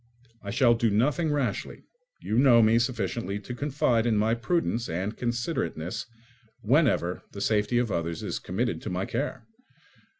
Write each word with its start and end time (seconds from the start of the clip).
I 0.41 0.49
shall 0.49 0.73
do 0.73 0.89
nothing 0.89 1.31
rashly: 1.31 1.83
you 2.21 2.39
know 2.39 2.63
me 2.63 2.79
sufficiently 2.79 3.37
to 3.41 3.53
confide 3.53 4.07
in 4.07 4.17
my 4.17 4.33
prudence 4.33 4.89
and 4.89 5.15
considerateness 5.15 6.07
whenever 6.61 7.21
the 7.33 7.39
safety 7.39 7.77
of 7.77 7.91
others 7.91 8.23
is 8.23 8.39
committed 8.39 8.81
to 8.81 8.89
my 8.89 9.05
care. 9.05 9.45